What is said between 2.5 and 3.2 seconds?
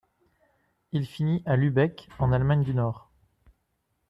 du Nord.